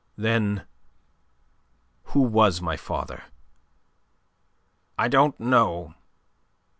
"Then, 0.15 0.65
who 2.05 2.21
was 2.21 2.59
my 2.59 2.75
father?" 2.75 3.25
"I 4.97 5.07
don't 5.07 5.39
know. 5.39 5.93